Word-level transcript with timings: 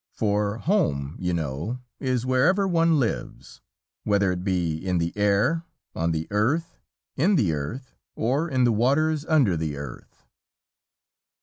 For 0.15 0.57
home, 0.57 1.15
you 1.19 1.31
know, 1.31 1.77
is 1.99 2.25
wherever 2.25 2.67
one 2.67 2.97
lives, 2.99 3.61
whether 4.03 4.31
it 4.31 4.43
be 4.43 4.75
in 4.83 4.97
the 4.97 5.15
air, 5.15 5.63
on 5.93 6.11
the 6.11 6.27
earth, 6.31 6.79
in 7.17 7.35
the 7.35 7.53
earth, 7.53 7.93
or 8.15 8.49
in 8.49 8.63
the 8.63 8.71
waters 8.71 9.27
under 9.27 9.55
the 9.55 9.77
earth. 9.77 10.25